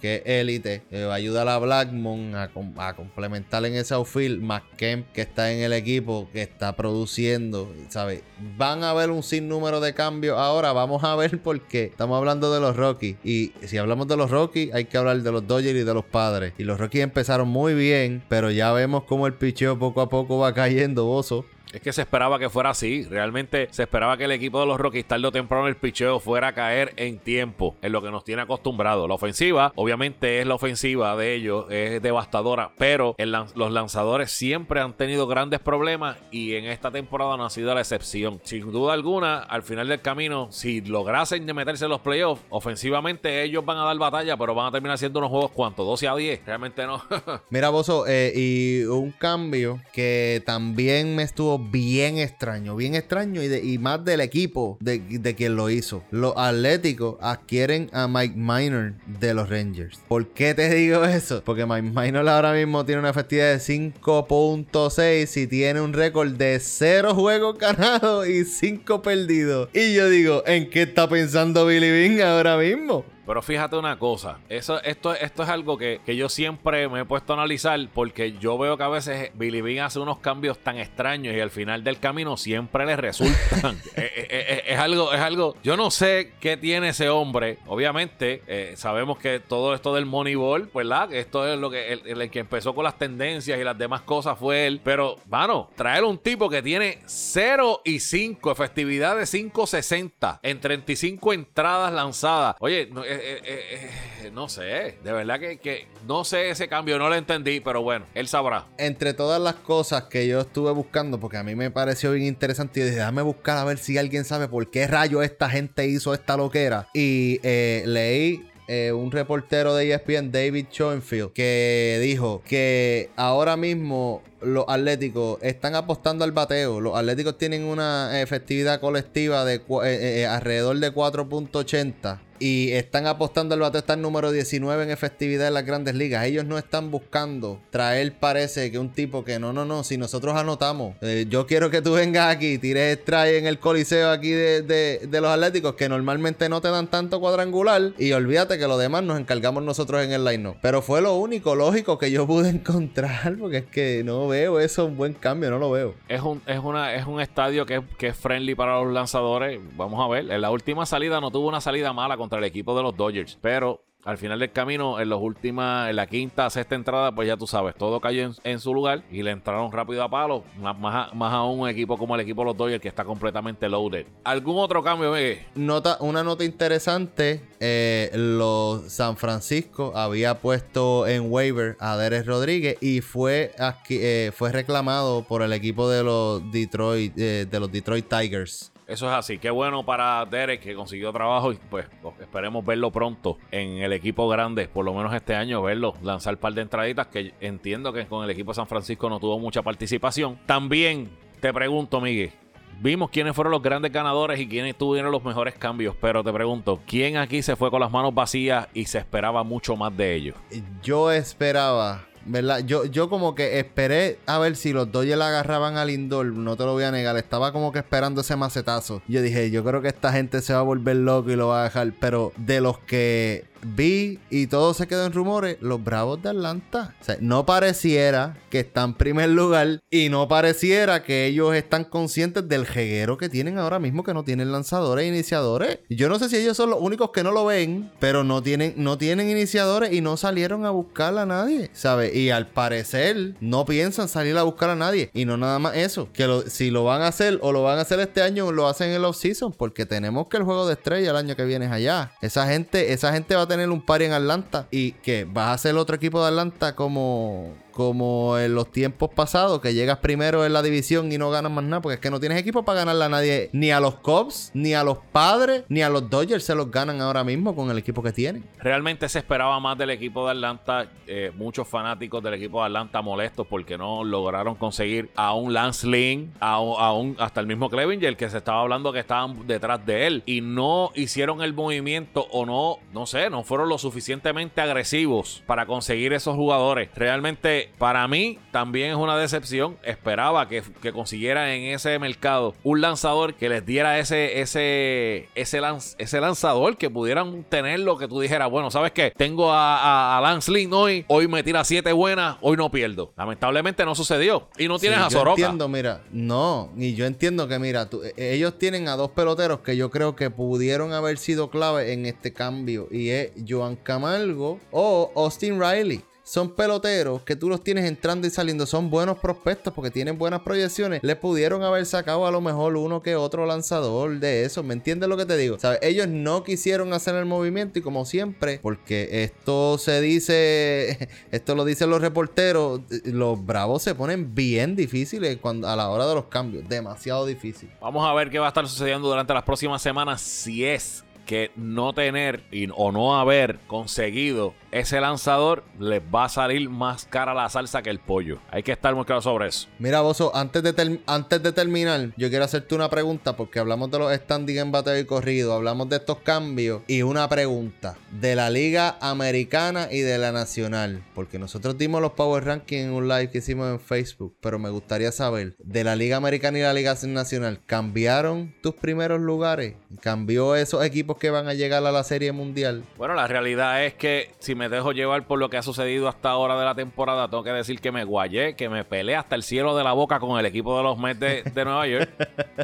[0.02, 0.84] Que élite.
[0.92, 4.42] eh, va a ayudar a Blackmon a, com- a complementar en ese outfield.
[4.42, 6.30] McKemp, que está en el equipo.
[6.34, 7.72] Que está produciendo.
[7.90, 8.22] ¿Sabes?
[8.58, 10.38] Van a haber un sinnúmero de cambios.
[10.38, 11.86] Ahora vamos a ver por qué.
[11.86, 13.18] Estamos hablando de los Rockies.
[13.24, 16.06] Y si hablamos de los Rockies, hay que hablar de los Dodgers y de los
[16.06, 16.54] padres.
[16.58, 18.24] Y los Rockies empezaron muy bien.
[18.30, 21.46] Pero ya vemos cómo el picheo poco a poco va cayendo, Bozo.
[21.74, 23.04] Es que se esperaba que fuera así.
[23.04, 26.50] Realmente se esperaba que el equipo de los Rockies tarde o temprano el picheo fuera
[26.50, 29.08] a caer en tiempo, en lo que nos tiene acostumbrado.
[29.08, 34.94] La ofensiva, obviamente es la ofensiva de ellos, es devastadora, pero los lanzadores siempre han
[34.94, 38.40] tenido grandes problemas y en esta temporada no ha sido la excepción.
[38.44, 43.66] Sin duda alguna, al final del camino, si lograsen meterse en los playoffs, ofensivamente ellos
[43.66, 45.84] van a dar batalla, pero van a terminar siendo unos juegos, ¿cuánto?
[45.84, 46.46] 12 a 10.
[46.46, 47.02] Realmente no.
[47.50, 53.78] Mira, Bozo, eh, y un cambio que también me estuvo bien extraño, bien extraño y,
[53.78, 56.04] más del equipo de, de quien lo hizo.
[56.12, 60.00] Los Atléticos adquieren a Mike Minor de los Rangers.
[60.08, 61.42] ¿Por qué te digo eso?
[61.44, 66.60] Porque Mike Minor ahora mismo tiene una efectividad de 5.6 y tiene un récord de
[66.60, 69.70] 0 juegos ganados y 5 perdidos.
[69.74, 73.06] Y yo digo, ¿en qué está pensando Billy Bean ahora mismo?
[73.28, 77.06] Pero fíjate una cosa, eso, esto, esto es algo que, que yo siempre me he
[77.06, 80.78] puesto a analizar porque yo veo que a veces Billy Bean hace unos cambios tan
[80.78, 83.78] extraños y al final del camino siempre le resultan.
[83.98, 87.58] Eh, eh, eh, es, algo, es algo, yo no sé qué tiene ese hombre.
[87.66, 91.10] Obviamente, eh, sabemos que todo esto del Moneyball, ¿verdad?
[91.10, 94.02] Que Esto es lo que el, el que empezó con las tendencias y las demás
[94.02, 94.82] cosas fue él.
[94.84, 101.34] Pero, mano, traer un tipo que tiene 0 y 5, efectividad de 5.60 en 35
[101.34, 102.56] entradas lanzadas.
[102.60, 103.90] Oye, no, eh, eh, eh,
[104.24, 107.82] eh, no sé, de verdad que, que no sé ese cambio, no lo entendí, pero
[107.82, 108.66] bueno, él sabrá.
[108.78, 112.80] entre todas las cosas que yo estuve buscando, porque a mí me pareció bien interesante,
[112.80, 116.14] y dije, déjame buscar a ver si alguien sabe por qué rayo esta gente hizo
[116.14, 116.88] esta loquera.
[116.94, 117.40] Y
[117.86, 118.50] leí
[118.94, 126.24] un reportero de ESPN, David Schoenfield, que dijo que ahora mismo los Atléticos están apostando
[126.24, 126.80] al bateo.
[126.80, 132.20] Los Atléticos tienen una efectividad colectiva de eh, eh, alrededor de 4.80.
[132.40, 136.26] y están apostando al bate estar número 19 en efectividad en las grandes ligas.
[136.26, 140.36] Ellos no están buscando traer, parece que un tipo que no, no, no, si nosotros
[140.36, 144.62] anotamos, eh, yo quiero que tú vengas aquí tires strike en el coliseo aquí de,
[144.62, 149.04] de, los Atléticos que normalmente no te dan tanto cuadrangular y olvídate que lo demás
[149.04, 153.36] nos encargamos nosotros en el line Pero fue lo único lógico que yo pude encontrar
[153.40, 155.94] porque es que no veo eso un buen cambio, no lo veo.
[156.08, 159.60] Es un, es una, es un estadio que, que es friendly para los lanzadores.
[159.76, 162.76] Vamos a ver, en la última salida no tuvo una salida mala contra el equipo
[162.76, 166.76] de los Dodgers, pero al final del camino, en los últimas, en la quinta, sexta
[166.76, 170.10] entrada, pues ya tú sabes, todo cayó en, su lugar y le entraron rápido a
[170.10, 170.44] palo.
[170.58, 170.78] Más,
[171.14, 174.06] más, aún un equipo como el equipo de los Dodgers que está completamente loaded.
[174.24, 175.14] ¿Algún otro cambio,
[175.56, 182.78] Nota, una nota interesante: eh, los San Francisco había puesto en waiver a Derek Rodríguez
[182.82, 183.52] y fue,
[183.90, 188.72] eh, fue reclamado por el equipo de los Detroit, eh, de los Detroit Tigers.
[188.88, 189.38] Eso es así.
[189.38, 191.86] Qué bueno para Derek que consiguió trabajo y pues,
[192.22, 196.40] esperemos verlo pronto en el equipo grande, por lo menos este año, verlo lanzar un
[196.40, 199.62] par de entraditas que entiendo que con el equipo de San Francisco no tuvo mucha
[199.62, 200.40] participación.
[200.46, 201.10] También
[201.42, 202.32] te pregunto, Miguel.
[202.80, 206.80] Vimos quiénes fueron los grandes ganadores y quiénes tuvieron los mejores cambios, pero te pregunto,
[206.86, 210.36] ¿quién aquí se fue con las manos vacías y se esperaba mucho más de ellos?
[210.84, 212.60] Yo esperaba ¿Verdad?
[212.66, 216.64] Yo, yo como que esperé a ver si los Dodgers agarraban al Lindor, no te
[216.66, 219.02] lo voy a negar, estaba como que esperando ese macetazo.
[219.08, 221.62] Yo dije, yo creo que esta gente se va a volver loco y lo va
[221.62, 226.22] a dejar, pero de los que vi y todo se quedó en rumores, los Bravos
[226.22, 226.96] de Atlanta.
[227.02, 231.84] O sea, no pareciera que están en primer lugar y no pareciera que ellos están
[231.84, 235.80] conscientes del jeguero que tienen ahora mismo que no tienen lanzadores e iniciadores.
[235.90, 238.74] Yo no sé si ellos son los únicos que no lo ven, pero no tienen,
[238.78, 242.16] no tienen iniciadores y no salieron a buscar a nadie, ¿sabes?
[242.16, 245.10] Y al parecer no piensan salir a buscar a nadie.
[245.14, 247.82] Y no nada más eso, que si lo van a hacer o lo van a
[247.82, 251.12] hacer este año, lo hacen en el off-season, porque tenemos que el juego de estrella
[251.12, 252.12] el año que viene es allá.
[252.22, 255.76] Esa gente, esa gente va tener un par en Atlanta y que vas a ser
[255.76, 260.64] otro equipo de Atlanta como como en los tiempos pasados, que llegas primero en la
[260.64, 263.10] división y no ganas más nada, porque es que no tienes equipo para ganarle a
[263.10, 266.72] nadie, ni a los Cubs, ni a los Padres, ni a los Dodgers se los
[266.72, 268.44] ganan ahora mismo con el equipo que tienen.
[268.58, 273.04] Realmente se esperaba más del equipo de Atlanta, eh, muchos fanáticos del equipo de Atlanta
[273.04, 278.18] molestos porque no lograron conseguir a un Lance Lynn, a, un, hasta el mismo Clevinger
[278.18, 282.48] que se estaba hablando que estaban detrás de él y no hicieron el movimiento o
[282.48, 286.90] no, no sé, no fueron lo suficientemente agresivos para conseguir esos jugadores.
[286.96, 289.78] Realmente para mí también es una decepción.
[289.84, 295.62] Esperaba que, consiguiera en ese mercado un lanzador que les diera ese, ese, ese,
[295.98, 299.12] ese lanzador que pudieran tener lo que tú dijeras, bueno, ¿sabes qué?
[299.16, 303.14] Tengo a, Lance Lynn hoy, hoy me tira siete buenas, hoy no pierdo.
[303.16, 304.48] Lamentablemente no sucedió.
[304.58, 305.40] Y no tienes a Soroka.
[305.40, 309.60] Yo entiendo, mira, no, y yo entiendo que, mira, e, ellos tienen a dos peloteros
[309.60, 312.88] que yo creo que pudieron haber sido clave en este cambio.
[312.92, 318.30] Y es Joan Camargo o Austin Riley son peloteros que tú los tienes entrando y
[318.30, 321.02] saliendo, son buenos prospectos porque tienen buenas proyecciones.
[321.02, 324.62] Le pudieron haber sacado a lo mejor uno que otro lanzador de eso.
[324.62, 325.58] ¿Me entiendes lo que te digo?
[325.58, 325.80] ¿Sabes?
[325.82, 331.64] Ellos no quisieron hacer el movimiento y como siempre, porque esto se dice, esto lo
[331.64, 336.26] dicen los reporteros, los bravos se ponen bien difíciles cuando, a la hora de los
[336.26, 336.68] cambios.
[336.68, 337.70] Demasiado difícil.
[337.80, 341.52] Vamos a ver qué va a estar sucediendo durante las próximas semanas si es que
[341.56, 342.44] no tener
[342.76, 347.90] o no haber conseguido ese lanzador les va a salir más cara la salsa que
[347.90, 348.40] el pollo.
[348.52, 349.68] Hay que estar muy claro sobre eso.
[349.80, 354.00] Mira, Bozo, antes de, antes de terminar, yo quiero hacerte una pregunta porque hablamos de
[354.00, 358.50] los standing en bateo y corrido, hablamos de estos cambios y una pregunta de la
[358.50, 361.04] Liga Americana y de la Nacional.
[361.14, 364.70] Porque nosotros dimos los Power Rankings en un live que hicimos en Facebook, pero me
[364.70, 369.76] gustaría saber, de la Liga Americana y la Liga Nacional, ¿cambiaron tus primeros lugares?
[370.02, 372.84] ¿Cambió esos equipos que van a llegar a la Serie Mundial?
[372.98, 376.30] Bueno, la realidad es que si me dejo llevar por lo que ha sucedido hasta
[376.30, 379.44] ahora de la temporada, tengo que decir que me guayé, que me peleé hasta el
[379.44, 382.10] cielo de la boca con el equipo de los Mets de, de Nueva York.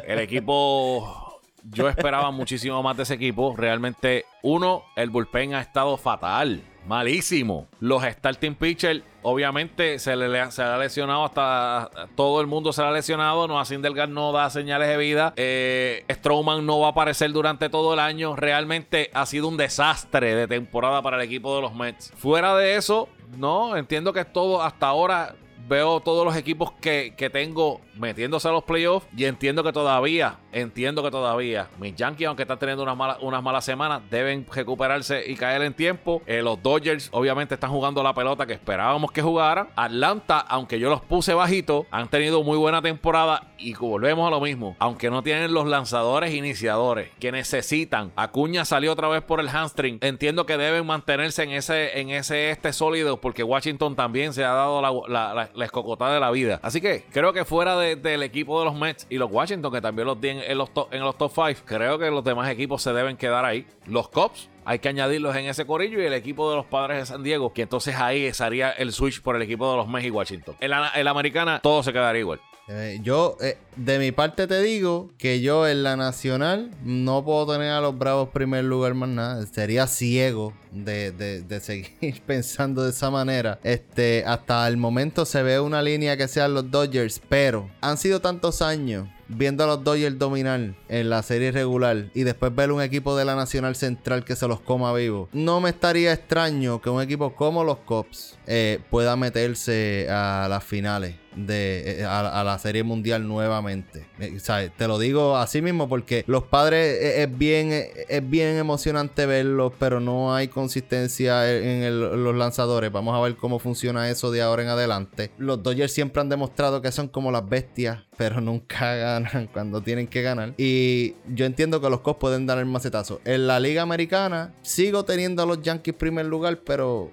[0.06, 1.40] El equipo
[1.70, 3.54] yo esperaba muchísimo más de ese equipo.
[3.56, 6.62] Realmente, uno, el bullpen ha estado fatal.
[6.86, 7.66] Malísimo.
[7.80, 12.88] Los starting pitchers, obviamente, se le, se ha lesionado hasta todo el mundo se le
[12.88, 13.48] ha lesionado.
[13.48, 15.32] No, Delgar no da señales de vida.
[15.36, 18.36] Eh, Strowman no va a aparecer durante todo el año.
[18.36, 22.12] Realmente ha sido un desastre de temporada para el equipo de los Mets.
[22.16, 25.34] Fuera de eso, no, entiendo que todo hasta ahora
[25.68, 30.38] veo todos los equipos que, que tengo metiéndose a los playoffs y entiendo que todavía,
[30.52, 35.24] entiendo que todavía mis Yankees, aunque están teniendo unas malas, unas malas semanas, deben recuperarse
[35.26, 36.22] y caer en tiempo.
[36.26, 39.68] Eh, los Dodgers obviamente están jugando la pelota que esperábamos que jugaran.
[39.76, 44.40] Atlanta, aunque yo los puse bajito, han tenido muy buena temporada y volvemos a lo
[44.40, 44.76] mismo.
[44.78, 48.12] Aunque no tienen los lanzadores iniciadores que necesitan.
[48.16, 49.98] Acuña salió otra vez por el hamstring.
[50.02, 54.52] Entiendo que deben mantenerse en ese, en ese este sólido porque Washington también se ha
[54.52, 56.60] dado la, la, escocotada de la vida.
[56.62, 60.06] Así que creo que fuera del equipo de los Mets y los Washington, que también
[60.06, 63.16] los tienen en los, en los top 5, creo que los demás equipos se deben
[63.16, 63.66] quedar ahí.
[63.86, 67.06] Los Cubs hay que añadirlos en ese corillo y el equipo de los padres de
[67.06, 70.10] San Diego, que entonces ahí sería el switch por el equipo de los Mets y
[70.10, 70.56] Washington.
[70.60, 72.40] En la americana todo se quedaría igual.
[72.66, 77.52] Eh, yo, eh, de mi parte te digo que yo en la nacional no puedo
[77.52, 79.46] tener a los Bravos primer lugar más nada.
[79.46, 83.58] Sería ciego de, de, seguir pensando de esa manera.
[83.62, 88.20] Este, hasta el momento se ve una línea que sean los Dodgers, pero han sido
[88.20, 92.82] tantos años viendo a los Dodgers dominar en la serie regular y después ver un
[92.82, 96.90] equipo de la Nacional Central que se los coma vivo, no me estaría extraño que
[96.90, 102.58] un equipo como los Cops eh, pueda meterse a las finales de eh, a, la
[102.58, 104.06] serie mundial nuevamente.
[104.18, 104.38] Eh,
[104.76, 110.00] te lo digo así mismo porque los padres es, bien es bien emocionante verlos, pero
[110.00, 112.92] no hay consistencia en los lanzadores.
[112.92, 115.30] Vamos a ver cómo funciona eso de ahora en adelante.
[115.38, 120.06] Los Dodgers siempre han demostrado que son como las bestias, pero nunca ganan cuando tienen
[120.06, 120.54] que ganar.
[120.56, 123.20] Y yo entiendo que los Cubs pueden dar el macetazo.
[123.24, 127.10] En la Liga Americana sigo teniendo a los Yankees primer lugar, pero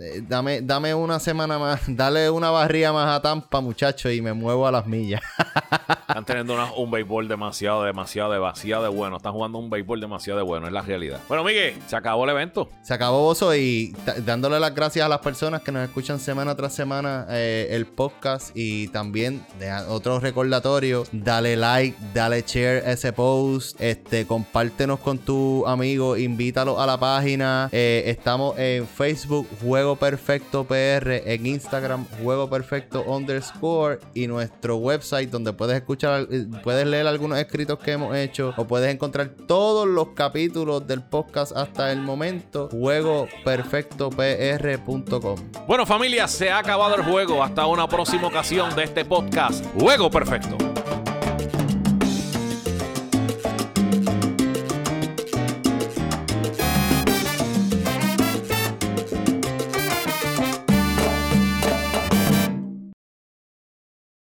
[0.00, 4.32] eh, dame, dame una semana más, dale una barría más a Tampa, muchacho, y me
[4.32, 5.20] muevo a las millas.
[6.08, 9.16] Están teniendo un béisbol demasiado, demasiado, demasiado de bueno.
[9.16, 11.20] Están jugando un béisbol demasiado de bueno, es la realidad.
[11.28, 12.68] Bueno, Miguel, se acabó el evento.
[12.82, 13.94] Se acabó, Bozo, y
[14.24, 18.50] dándole las gracias a las personas que nos escuchan semana tras semana eh, el podcast
[18.54, 21.08] y también de otros recordatorios.
[21.12, 27.68] Dale like, dale share ese post, este, compártenos con tu amigo, invítalo a la página.
[27.70, 35.30] Eh, estamos en Facebook, Juego Perfecto PR, en Instagram Juego Perfecto underscore y nuestro website
[35.30, 39.86] donde puedes escuchar, eh, puedes leer algunos escritos que hemos hecho o puedes encontrar todos
[39.86, 45.38] los capítulos del podcast hasta el momento, juegoperfectopr.com.
[45.66, 47.42] Bueno familia, se ha acabado el juego.
[47.42, 50.56] Hasta una próxima ocasión de este podcast, Juego Perfecto.